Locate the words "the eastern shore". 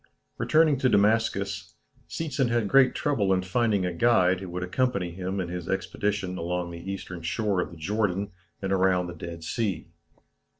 6.71-7.61